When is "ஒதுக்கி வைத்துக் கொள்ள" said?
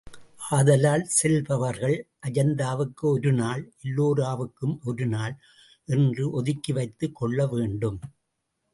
6.31-7.47